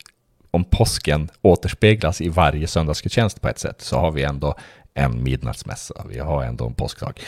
om 0.51 0.63
påsken 0.63 1.29
återspeglas 1.41 2.21
i 2.21 2.29
varje 2.29 2.67
söndagsgudstjänst 2.67 3.41
på 3.41 3.47
ett 3.47 3.59
sätt 3.59 3.81
så 3.81 3.99
har 3.99 4.11
vi 4.11 4.23
ändå 4.23 4.55
en 4.93 5.23
midnattsmässa, 5.23 6.05
vi 6.09 6.19
har 6.19 6.43
ändå 6.43 6.65
en 6.65 6.73
påskdag. 6.73 7.19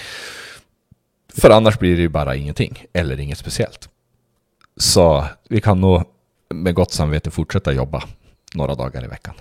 För 1.34 1.50
annars 1.50 1.80
blir 1.80 1.96
det 1.96 2.02
ju 2.02 2.10
bara 2.10 2.36
ingenting, 2.36 2.86
eller 2.94 3.20
inget 3.20 3.38
speciellt. 3.38 3.90
Så 4.78 5.26
vi 5.50 5.62
kan 5.62 5.82
nog 5.82 6.04
med 6.54 6.76
gott 6.76 6.92
samvete 6.92 7.32
fortsätta 7.32 7.74
jobba 7.74 8.04
några 8.54 8.76
dagar 8.76 9.04
i 9.04 9.08
veckan. 9.08 9.34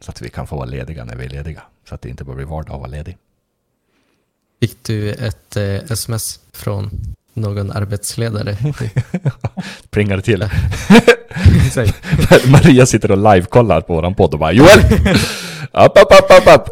Så 0.00 0.10
att 0.10 0.22
vi 0.22 0.30
kan 0.30 0.46
få 0.46 0.56
vara 0.56 0.66
lediga 0.66 1.04
när 1.04 1.16
vi 1.16 1.24
är 1.24 1.28
lediga. 1.28 1.62
Så 1.88 1.94
att 1.94 2.02
det 2.02 2.08
inte 2.08 2.24
bara 2.24 2.36
blir 2.36 2.46
vardag 2.46 2.74
att 2.74 2.80
vara 2.80 2.90
ledig. 2.90 3.16
Fick 4.60 4.84
du 4.84 5.10
ett 5.10 5.56
eh, 5.56 5.74
sms 5.74 6.40
från 6.52 6.90
någon 7.32 7.70
arbetsledare? 7.70 8.56
Plingar 9.90 10.20
till. 10.20 10.48
Maria 12.50 12.86
sitter 12.86 13.10
och 13.10 13.18
live-kollar 13.18 13.80
på 13.80 13.94
våran 13.94 14.14
podd 14.14 14.32
och 14.34 14.40
bara 14.40 14.52
Joel! 14.52 14.78
Upp, 15.72 15.92
upp, 15.96 16.12
upp, 16.12 16.30
upp, 16.30 16.54
upp! 16.56 16.68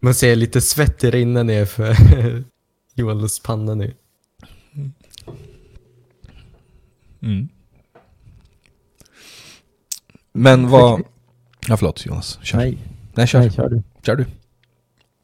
Man 0.00 0.14
ser 0.14 0.36
lite 0.36 0.60
svett 0.60 1.04
rinna 1.04 1.42
ner 1.42 1.64
för 1.64 1.94
Joels 2.94 3.40
panna 3.40 3.74
nu. 3.74 3.94
Mm. 7.22 7.48
Men 10.32 10.68
vad... 10.68 11.02
Ja, 11.68 11.76
förlåt 11.76 12.06
Jonas. 12.06 12.38
Kör. 12.42 12.58
Nej. 12.58 12.78
Nej, 13.14 13.26
kör. 13.26 13.38
Nej, 13.40 13.50
kör 13.50 13.68
du. 13.68 13.82
Kör 14.02 14.16
du. 14.16 14.26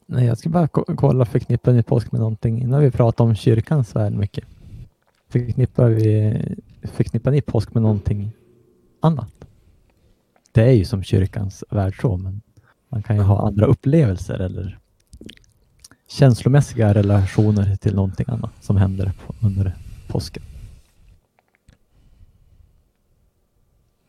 Nej, 0.05 0.25
jag 0.25 0.37
ska 0.37 0.49
bara 0.49 0.67
kolla, 0.67 1.25
förknippar 1.25 1.73
ni 1.73 1.83
påsk 1.83 2.11
med 2.11 2.21
någonting 2.21 2.61
innan 2.61 2.81
vi 2.81 2.91
pratar 2.91 3.23
om 3.23 3.35
kyrkans 3.35 3.95
värld 3.95 4.13
mycket? 4.13 4.43
Förknippar, 5.29 5.89
vi, 5.89 6.37
förknippar 6.83 7.31
ni 7.31 7.41
påsk 7.41 7.73
med 7.73 7.83
någonting 7.83 8.31
annat? 8.99 9.33
Det 10.51 10.63
är 10.63 10.71
ju 10.71 10.85
som 10.85 11.03
kyrkans 11.03 11.63
värld 11.69 12.01
så, 12.01 12.17
men 12.17 12.41
man 12.89 13.03
kan 13.03 13.15
ju 13.15 13.21
ha 13.21 13.47
andra 13.47 13.65
upplevelser 13.65 14.39
eller 14.39 14.79
känslomässiga 16.07 16.93
relationer 16.93 17.75
till 17.75 17.95
någonting 17.95 18.25
annat 18.29 18.51
som 18.63 18.77
händer 18.77 19.11
under 19.41 19.75
påsken. 20.07 20.43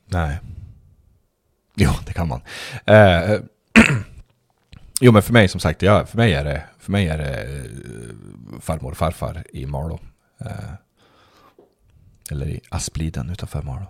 Nej. 0.08 0.38
Jo, 1.74 1.90
det 2.06 2.12
kan 2.12 2.28
man. 2.28 2.40
Eh, 2.86 3.40
Jo 5.00 5.12
men 5.12 5.22
för 5.22 5.32
mig 5.32 5.48
som 5.48 5.60
sagt, 5.60 5.82
ja, 5.82 6.06
för 6.06 6.16
mig 6.16 6.34
är 6.34 6.44
det, 6.44 6.64
för 6.78 6.92
mig 6.92 7.08
är 7.08 7.18
det 7.18 7.46
uh, 7.46 8.60
farmor 8.60 8.90
och 8.90 8.96
farfar 8.96 9.44
i 9.52 9.66
Malå. 9.66 10.00
Uh, 10.42 10.72
eller 12.30 12.46
i 12.46 12.60
Aspliden 12.68 13.30
utanför 13.30 13.62
Malå. 13.62 13.86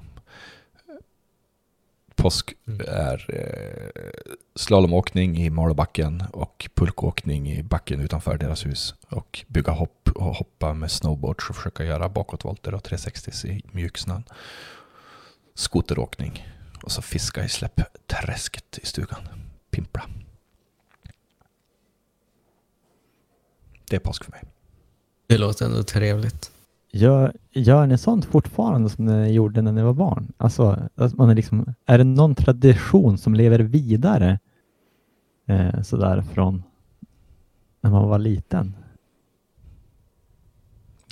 Påsk 2.17 2.55
mm. 2.67 2.81
är 2.89 3.27
uh, 3.35 4.33
slalomåkning 4.57 5.39
i 5.39 5.51
Malåbacken 5.51 6.25
och 6.33 6.71
pulkåkning 6.75 7.51
i 7.51 7.63
backen 7.63 8.01
utanför 8.01 8.39
deras 8.39 8.67
hus. 8.67 8.95
Och 9.09 9.45
bygga 9.49 9.73
hopp 9.73 10.09
och 10.15 10.35
hoppa 10.35 10.75
med 10.75 10.91
snowboards 10.91 11.51
och 11.51 11.57
försöka 11.57 11.85
göra 11.85 12.09
bakåtvolter 12.09 12.75
och 12.75 12.85
360 12.85 13.49
i 13.49 13.63
mjuksnön. 13.73 14.25
Skoteråkning 15.59 16.47
och 16.83 16.93
så 16.93 17.03
fiska 17.03 17.45
i 17.45 17.49
släppträsket 17.49 18.79
i 18.83 18.87
stugan. 18.87 19.19
Pimpla. 19.71 20.03
Det 23.91 23.97
är 23.97 24.01
påsk 24.01 24.25
för 24.25 24.31
mig. 24.31 24.43
Det 25.27 25.39
låter 25.39 25.67
ändå 25.67 25.83
trevligt. 25.83 26.51
Gör, 26.93 27.37
gör 27.51 27.87
ni 27.87 27.99
sånt 27.99 28.25
fortfarande 28.25 28.91
som 28.91 29.05
ni 29.05 29.33
gjorde 29.33 29.63
när 29.63 29.73
ni 29.73 29.83
var 29.83 29.93
barn? 29.93 30.33
Alltså, 30.37 30.89
att 30.95 31.15
man 31.15 31.31
är, 31.31 31.35
liksom, 31.35 31.75
är 31.87 31.99
det 31.99 32.05
någon 32.05 32.35
tradition 32.35 33.19
som 33.19 33.35
lever 33.35 33.59
vidare 33.59 34.39
eh, 35.47 35.83
sådär 35.83 36.23
från 36.23 36.63
när 37.81 37.91
man 37.91 38.09
var 38.09 38.19
liten? 38.19 38.77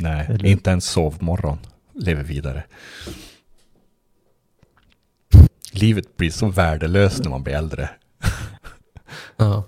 Nej, 0.00 0.26
Eller? 0.28 0.46
inte 0.46 0.70
ens 0.70 0.84
sovmorgon 0.84 1.58
lever 1.92 2.22
vidare. 2.22 2.64
Livet 5.76 6.16
blir 6.16 6.30
så 6.30 6.48
värdelöst 6.48 7.22
när 7.22 7.30
man 7.30 7.42
blir 7.42 7.54
äldre. 7.54 7.90
ja. 9.36 9.64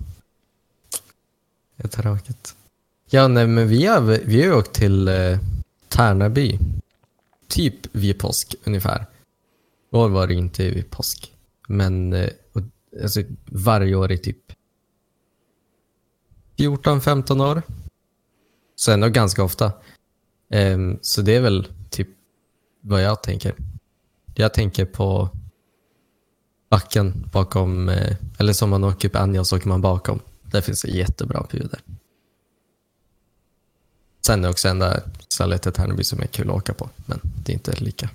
Det 1.75 1.83
är 1.83 1.87
tråkigt. 1.87 2.55
Ja, 3.09 3.27
nej, 3.27 3.47
men 3.47 3.67
vi 3.67 3.85
har, 3.85 4.01
vi 4.01 4.45
har 4.45 4.57
åkt 4.57 4.73
till 4.73 5.07
eh, 5.07 5.39
Tärnaby. 5.87 6.59
Typ 7.47 7.95
vid 7.95 8.19
påsk 8.19 8.55
ungefär. 8.63 9.05
År 9.91 10.09
var 10.09 10.27
det 10.27 10.33
inte 10.33 10.69
vid 10.69 10.89
påsk. 10.89 11.33
Men 11.67 12.13
eh, 12.13 12.29
alltså, 13.03 13.23
varje 13.45 13.95
år 13.95 14.11
i 14.11 14.17
typ 14.17 14.53
14-15 16.57 17.51
år. 17.51 17.61
Så 18.75 18.91
ändå 18.91 19.07
ganska 19.09 19.43
ofta. 19.43 19.71
Eh, 20.49 20.77
så 21.01 21.21
det 21.21 21.35
är 21.35 21.41
väl 21.41 21.67
typ 21.89 22.07
vad 22.81 23.03
jag 23.03 23.23
tänker. 23.23 23.55
Jag 24.35 24.53
tänker 24.53 24.85
på 24.85 25.29
backen 26.69 27.29
bakom, 27.31 27.89
eh, 27.89 28.15
eller 28.37 28.53
som 28.53 28.69
man 28.69 28.83
åker 28.83 29.07
upp 29.09 29.15
Anja 29.15 29.43
så 29.43 29.57
åker 29.57 29.67
man 29.67 29.81
bakom. 29.81 30.19
Där 30.41 30.61
finns 30.61 30.81
det 30.81 30.91
jättebra 30.91 31.43
puder. 31.49 31.79
Sen 34.25 34.45
är 34.45 34.49
också 34.49 34.67
enda 34.67 34.99
stället 35.27 35.67
i 35.67 35.71
Tärnaby 35.71 36.03
som 36.03 36.19
är 36.21 36.25
kul 36.27 36.49
att 36.49 36.55
åka 36.55 36.73
på, 36.73 36.89
men 37.05 37.19
det 37.23 37.51
är 37.51 37.53
inte 37.53 37.71
lika. 37.75 38.09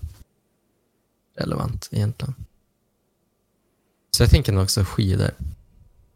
relevant 1.37 1.89
egentligen. 1.93 2.35
Så 4.17 4.23
jag 4.23 4.31
tänker 4.31 4.53
nog 4.53 4.63
också 4.63 4.85
skidor. 4.85 5.31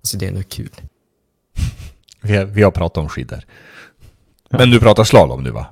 Alltså 0.01 0.17
det 0.19 0.27
är 0.27 0.33
nog 0.33 0.49
kul. 0.49 0.71
Vi, 2.21 2.37
har- 2.37 2.45
vi 2.45 2.63
har 2.63 2.71
pratat 2.71 2.99
om 2.99 3.09
skidor. 3.09 3.45
Men 4.51 4.71
du 4.71 4.81
pratar 4.81 5.05
slalom 5.05 5.43
nu 5.43 5.51
va? 5.51 5.67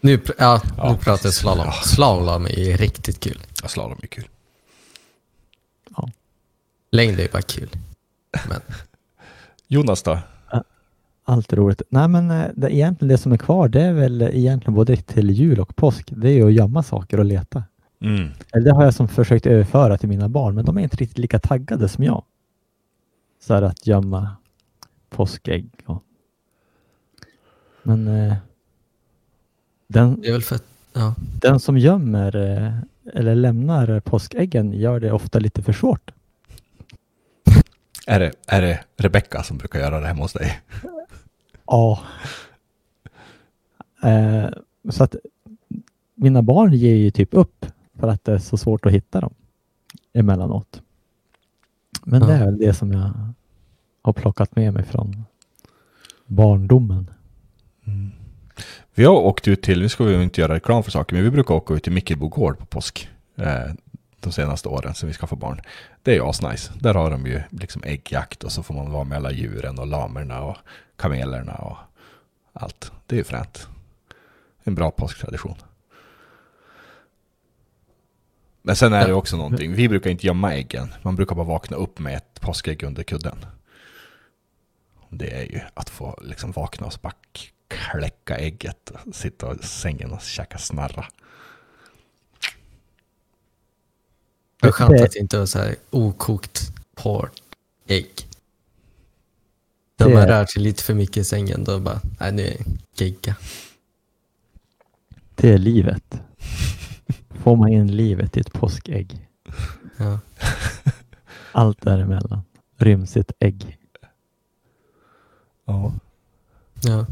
Nu, 0.00 0.16
pr- 0.16 0.34
ja, 0.38 0.62
Ja, 0.76 0.92
nu 0.92 0.98
pratar 0.98 1.26
jag 1.26 1.34
slalom. 1.34 1.72
Slalom 1.84 2.46
är 2.46 2.76
riktigt 2.76 3.20
kul. 3.20 3.40
Ja, 3.62 3.68
slalom 3.68 3.98
är 4.02 4.06
kul. 4.06 4.28
Längd 6.94 7.20
är 7.20 7.28
bara 7.32 7.42
kul. 7.42 7.68
Men 8.48 8.60
Jonas 9.68 10.02
då? 10.02 10.18
Allt 11.24 11.52
är 11.52 11.56
roligt. 11.56 11.82
Nej 11.88 12.08
men 12.08 12.30
eh, 12.30 12.46
det, 12.54 12.74
egentligen 12.74 13.08
det 13.08 13.18
som 13.18 13.32
är 13.32 13.36
kvar 13.36 13.68
det 13.68 13.82
är 13.82 13.92
väl 13.92 14.22
egentligen 14.22 14.74
både 14.74 14.96
till 14.96 15.30
jul 15.30 15.60
och 15.60 15.76
påsk. 15.76 16.12
Det 16.16 16.28
är 16.28 16.32
ju 16.32 16.46
att 16.46 16.52
gömma 16.52 16.82
saker 16.82 17.18
och 17.18 17.24
leta. 17.24 17.64
Mm. 18.00 18.28
Eller 18.52 18.64
det 18.64 18.74
har 18.74 18.84
jag 18.84 18.94
som 18.94 19.08
försökt 19.08 19.46
överföra 19.46 19.98
till 19.98 20.08
mina 20.08 20.28
barn 20.28 20.54
men 20.54 20.64
de 20.64 20.78
är 20.78 20.82
inte 20.82 20.96
riktigt 20.96 21.18
lika 21.18 21.38
taggade 21.38 21.88
som 21.88 22.04
jag. 22.04 22.24
Så 23.40 23.54
här 23.54 23.62
att 23.62 23.86
gömma 23.86 24.36
påskägg. 25.10 25.70
Och... 25.86 26.02
Men 27.82 28.08
eh, 28.08 28.34
den, 29.86 30.20
det 30.20 30.28
är 30.28 30.32
väl 30.32 30.42
för 30.42 30.58
ja. 30.92 31.14
den 31.18 31.60
som 31.60 31.78
gömmer 31.78 32.36
eh, 32.36 32.72
eller 33.14 33.34
lämnar 33.34 34.00
påskäggen 34.00 34.72
gör 34.72 35.00
det 35.00 35.12
ofta 35.12 35.38
lite 35.38 35.62
för 35.62 35.72
svårt. 35.72 36.10
Är 38.06 38.20
det, 38.20 38.32
är 38.46 38.62
det 38.62 38.84
Rebecka 38.96 39.42
som 39.42 39.58
brukar 39.58 39.78
göra 39.78 40.00
det 40.00 40.06
hemma 40.06 40.22
hos 40.22 40.32
dig? 40.32 40.60
Ja. 41.66 42.00
Eh, 44.02 44.48
så 44.90 45.04
att 45.04 45.14
mina 46.14 46.42
barn 46.42 46.72
ger 46.72 46.94
ju 46.94 47.10
typ 47.10 47.28
upp 47.34 47.66
för 48.00 48.08
att 48.08 48.24
det 48.24 48.32
är 48.32 48.38
så 48.38 48.56
svårt 48.56 48.86
att 48.86 48.92
hitta 48.92 49.20
dem 49.20 49.34
emellanåt. 50.12 50.82
Men 52.04 52.20
det 52.20 52.32
Ja. 52.32 52.34
är 52.34 52.44
väl 52.44 52.58
det 52.58 52.74
som 52.74 52.92
jag 52.92 53.10
har 54.02 54.12
plockat 54.12 54.56
med 54.56 54.74
mig 54.74 54.84
från 54.84 55.24
barndomen. 56.26 57.10
Vi 58.94 59.04
har 59.04 59.14
åkt 59.14 59.48
ut 59.48 59.62
till, 59.62 59.80
nu 59.80 59.88
ska 59.88 60.04
vi 60.04 60.22
inte 60.22 60.40
göra 60.40 60.54
reklam 60.54 60.82
för 60.82 60.90
saker, 60.90 61.14
men 61.16 61.24
vi 61.24 61.30
brukar 61.30 61.54
åka 61.54 61.74
ut 61.74 61.82
till 61.82 61.92
Mickelbo 61.92 62.28
gård 62.28 62.58
på 62.58 62.66
påsk. 62.66 63.08
Eh, 63.36 63.72
de 64.24 64.32
senaste 64.32 64.68
åren 64.68 64.94
sen 64.94 65.08
vi 65.08 65.14
få 65.14 65.36
barn. 65.36 65.60
Det 66.02 66.10
är 66.10 66.14
ju 66.14 66.28
asnice. 66.28 66.72
Där 66.80 66.94
har 66.94 67.10
de 67.10 67.26
ju 67.26 67.42
liksom 67.50 67.82
äggjakt 67.84 68.44
och 68.44 68.52
så 68.52 68.62
får 68.62 68.74
man 68.74 68.92
vara 68.92 69.04
med 69.04 69.16
alla 69.16 69.32
djuren 69.32 69.78
och 69.78 69.86
lamerna 69.86 70.42
och 70.42 70.56
kamelerna 70.96 71.54
och 71.54 71.76
allt. 72.52 72.92
Det 73.06 73.14
är 73.14 73.18
ju 73.18 73.24
fränt. 73.24 73.68
En 74.64 74.74
bra 74.74 74.90
påsktradition. 74.90 75.56
Men 78.62 78.76
sen 78.76 78.92
är 78.92 79.06
det 79.06 79.14
också 79.14 79.36
någonting, 79.36 79.74
vi 79.74 79.88
brukar 79.88 80.10
inte 80.10 80.26
gömma 80.26 80.54
äggen. 80.54 80.94
Man 81.02 81.16
brukar 81.16 81.34
bara 81.34 81.46
vakna 81.46 81.76
upp 81.76 81.98
med 81.98 82.16
ett 82.16 82.40
påskägg 82.40 82.82
under 82.82 83.02
kudden. 83.02 83.46
Det 85.08 85.30
är 85.30 85.44
ju 85.44 85.60
att 85.74 85.90
få 85.90 86.18
liksom 86.22 86.52
vakna 86.52 86.86
och 86.86 86.92
så 86.92 86.98
bara 87.02 87.12
kläcka 87.68 88.36
ägget. 88.36 88.90
och 88.90 89.14
Sitta 89.14 89.54
i 89.54 89.58
sängen 89.58 90.12
och 90.12 90.20
käka 90.20 90.58
snarra. 90.58 91.06
Det 94.64 94.68
är 94.68 94.72
skönt 94.72 94.90
Det- 94.98 95.04
att 95.04 95.12
det 95.12 95.18
inte 95.18 95.38
var 95.38 95.46
så 95.46 95.58
här 95.58 95.74
okokt 95.90 96.72
hårt 96.96 97.42
ägg. 97.86 98.08
När 99.98 100.08
Det- 100.08 100.14
man 100.14 100.26
rör 100.26 100.46
sig 100.46 100.62
lite 100.62 100.82
för 100.82 100.94
mycket 100.94 101.16
i 101.16 101.24
sängen, 101.24 101.64
då 101.64 101.80
bara, 101.80 102.00
nej 102.20 102.32
nu 102.32 102.42
är 102.42 102.56
jag 102.56 102.66
gegga. 102.94 103.36
Det 105.34 105.50
är 105.52 105.58
livet. 105.58 106.20
Får 107.30 107.56
man 107.56 107.68
in 107.68 107.96
livet 107.96 108.36
i 108.36 108.40
ett 108.40 108.52
påskägg. 108.52 109.28
Ja. 109.96 110.18
Allt 111.52 111.80
däremellan 111.80 112.42
ryms 112.78 113.16
i 113.16 113.20
ett 113.20 113.32
ägg. 113.38 113.78
Ja. 115.66 115.92
Ja. 116.82 117.06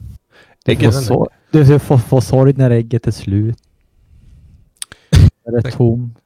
Du 0.65 0.77
får, 0.77 0.93
sor- 0.93 1.29
du 1.51 1.79
får, 1.79 1.99
får 1.99 2.21
sorg 2.21 2.53
när 2.53 2.71
ägget 2.71 3.07
är 3.07 3.11
slut. 3.11 3.59
När 5.47 5.53
det 5.63 5.69
är 5.69 5.73
tomt. 5.73 6.19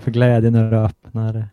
För 0.00 0.10
glädjen 0.10 0.52
när 0.52 0.70
du 0.70 0.76
öppnar 0.76 1.48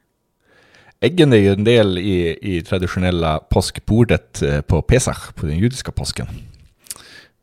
äggen 0.99 1.33
är 1.33 1.37
ju 1.37 1.53
en 1.53 1.63
del 1.63 1.97
i, 1.97 2.37
i 2.41 2.61
traditionella 2.61 3.39
påskbordet 3.39 4.41
eh, 4.41 4.61
på 4.61 4.81
Pesach, 4.81 5.33
på 5.33 5.45
den 5.45 5.57
judiska 5.57 5.91
påsken. 5.91 6.27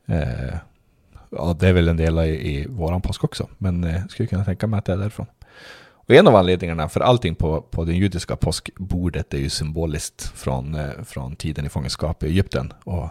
Eh, 0.06 0.54
ja, 1.30 1.56
det 1.60 1.68
är 1.68 1.72
väl 1.72 1.88
en 1.88 1.96
del 1.96 2.18
i, 2.18 2.56
i 2.56 2.66
våran 2.66 3.02
påsk 3.02 3.24
också, 3.24 3.48
men 3.58 3.84
eh, 3.84 4.06
skulle 4.06 4.26
kunna 4.26 4.44
tänka 4.44 4.66
mig 4.66 4.78
att 4.78 4.84
det 4.84 4.92
är 4.92 4.96
därifrån. 4.96 5.26
Och 6.06 6.14
en 6.14 6.28
av 6.28 6.36
anledningarna 6.36 6.88
för 6.88 7.00
allting 7.00 7.34
på, 7.34 7.60
på 7.60 7.84
det 7.84 7.92
judiska 7.92 8.36
påskbordet 8.36 9.34
är 9.34 9.38
ju 9.38 9.50
symboliskt 9.50 10.22
från, 10.22 10.74
eh, 10.74 10.90
från 11.04 11.36
tiden 11.36 11.66
i 11.66 11.68
fångenskap 11.68 12.22
i 12.22 12.26
Egypten. 12.26 12.72
Och 12.84 13.08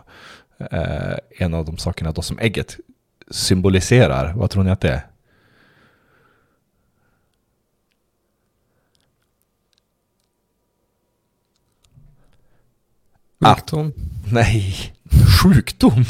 eh, 0.71 1.17
en 1.29 1.53
av 1.53 1.65
de 1.65 1.77
sakerna 1.77 2.12
då 2.12 2.21
som 2.21 2.39
ägget 2.39 2.77
symboliserar, 3.32 4.34
vad 4.34 4.49
tror 4.49 4.63
ni 4.63 4.71
att 4.71 4.82
det 4.82 4.89
är? 4.89 5.01
Ah. 13.45 13.56
Sjukdom. 13.56 13.93
Nej, 14.32 14.93
sjukdom. 15.41 16.06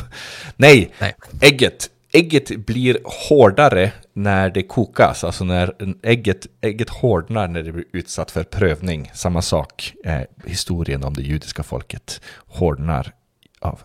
Nej, 0.55 0.93
Nej. 0.99 1.15
ägget. 1.41 1.89
Ägget 2.11 2.65
blir 2.65 2.97
hårdare 3.29 3.91
när 4.13 4.49
det 4.49 4.63
kokas. 4.63 5.23
Alltså 5.23 5.43
när 5.43 5.73
ägget, 6.03 6.47
ägget 6.61 6.89
hårdnar 6.89 7.47
när 7.47 7.63
det 7.63 7.71
blir 7.71 7.85
utsatt 7.91 8.31
för 8.31 8.43
prövning. 8.43 9.11
Samma 9.13 9.41
sak, 9.41 9.93
eh, 10.05 10.21
historien 10.45 11.03
om 11.03 11.13
det 11.13 11.21
judiska 11.21 11.63
folket 11.63 12.21
hårdnar 12.47 13.13
av 13.59 13.81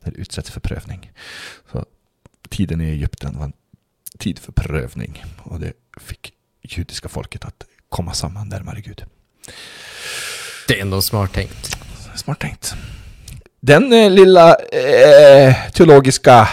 när 0.00 0.12
det 0.12 0.18
utsätts 0.18 0.50
för 0.50 0.60
prövning. 0.60 1.12
Så 1.72 1.84
tiden 2.48 2.80
i 2.80 2.84
Egypten 2.90 3.38
var 3.38 3.44
en 3.44 3.52
tid 4.18 4.38
för 4.38 4.52
prövning. 4.52 5.24
Och 5.42 5.60
det 5.60 5.72
fick 6.00 6.32
judiska 6.62 7.08
folket 7.08 7.44
att 7.44 7.64
komma 7.88 8.12
samman 8.12 8.48
närmare 8.48 8.80
Gud. 8.80 9.04
Det 10.68 10.78
är 10.78 10.82
ändå 10.82 11.02
smart 11.02 11.32
tänkt. 11.32 11.79
Smart 12.20 12.38
tänkt. 12.38 12.74
Den 13.60 13.92
eh, 13.92 14.10
lilla 14.10 14.54
eh, 14.54 15.54
teologiska 15.72 16.48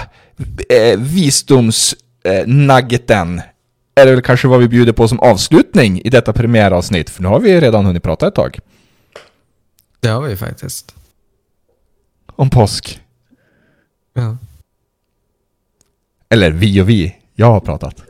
eh, 0.70 1.00
visdomsnuggeten 1.00 3.42
är 3.96 4.06
det 4.06 4.12
väl 4.12 4.22
kanske 4.22 4.48
vad 4.48 4.60
vi 4.60 4.68
bjuder 4.68 4.94
på 4.94 5.08
som 5.08 5.20
avslutning 5.20 6.02
i 6.02 6.10
detta 6.10 6.34
premiäravsnitt, 6.34 7.10
för 7.10 7.22
nu 7.24 7.28
har 7.28 7.40
vi 7.40 7.62
redan 7.62 7.86
hunnit 7.86 8.04
prata 8.04 8.28
ett 8.28 8.36
tag 8.36 8.60
Det 10.00 10.08
har 10.08 10.22
vi 10.22 10.36
faktiskt. 10.36 10.96
om 12.36 12.50
påsk. 12.50 13.02
Ja. 14.14 14.38
Eller 16.30 16.52
vi 16.52 16.82
och 16.82 16.90
vi, 16.90 17.16
jag 17.36 17.48
har 17.48 17.60
pratat. 17.60 18.04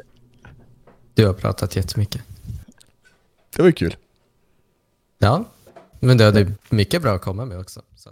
Du 1.14 1.26
har 1.26 1.34
pratat 1.34 1.76
jättemycket. 1.76 2.22
Det 3.56 3.62
var 3.64 3.72
kul. 3.72 3.96
Ja, 5.20 5.46
men 6.00 6.18
du 6.18 6.24
hade 6.24 6.54
mycket 6.70 7.02
bra 7.02 7.16
att 7.16 7.22
komma 7.22 7.46
med 7.46 7.60
också. 7.60 7.82
Så. 7.96 8.12